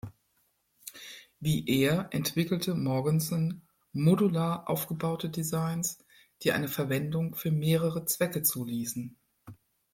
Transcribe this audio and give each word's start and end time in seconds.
Wie 1.39 1.63
er 1.69 2.07
entwickelte 2.11 2.73
Mogensen 2.73 3.61
modular 3.93 4.67
aufgebaute 4.67 5.29
Designs, 5.29 5.99
die 6.41 6.53
eine 6.53 6.69
Verwendung 6.69 7.35
für 7.35 7.51
mehrere 7.51 8.03
Zwecke 8.05 8.41
zuließen. 8.41 9.15